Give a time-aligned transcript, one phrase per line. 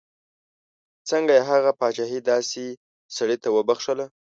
[1.09, 2.63] څنګه یې هغه پاچهي داسې
[3.15, 4.05] سړي ته بخښله.